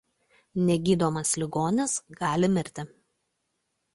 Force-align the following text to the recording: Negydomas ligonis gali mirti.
Negydomas 0.69 1.33
ligonis 1.43 1.95
gali 2.21 2.51
mirti. 2.57 2.89